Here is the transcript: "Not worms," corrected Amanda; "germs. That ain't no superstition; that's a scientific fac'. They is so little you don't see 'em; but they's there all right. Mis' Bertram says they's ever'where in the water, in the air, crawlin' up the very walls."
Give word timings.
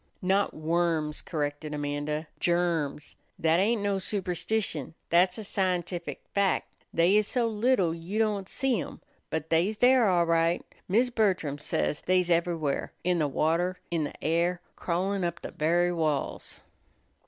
"Not 0.23 0.55
worms," 0.55 1.21
corrected 1.21 1.75
Amanda; 1.75 2.25
"germs. 2.39 3.15
That 3.37 3.59
ain't 3.59 3.83
no 3.83 3.99
superstition; 3.99 4.95
that's 5.11 5.37
a 5.37 5.43
scientific 5.43 6.23
fac'. 6.33 6.63
They 6.91 7.15
is 7.17 7.27
so 7.27 7.47
little 7.47 7.93
you 7.93 8.17
don't 8.17 8.49
see 8.49 8.79
'em; 8.81 9.01
but 9.29 9.51
they's 9.51 9.77
there 9.77 10.09
all 10.09 10.25
right. 10.25 10.65
Mis' 10.87 11.11
Bertram 11.11 11.59
says 11.59 12.01
they's 12.01 12.31
ever'where 12.31 12.93
in 13.03 13.19
the 13.19 13.27
water, 13.27 13.79
in 13.91 14.05
the 14.05 14.23
air, 14.23 14.59
crawlin' 14.75 15.23
up 15.23 15.43
the 15.43 15.51
very 15.51 15.93
walls." 15.93 16.63